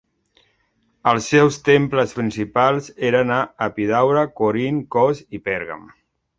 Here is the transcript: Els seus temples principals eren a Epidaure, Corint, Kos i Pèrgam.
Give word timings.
Els 1.11 1.27
seus 1.33 1.59
temples 1.67 2.15
principals 2.21 2.89
eren 3.11 3.35
a 3.37 3.39
Epidaure, 3.69 4.27
Corint, 4.43 4.83
Kos 4.97 5.25
i 5.39 5.45
Pèrgam. 5.51 5.89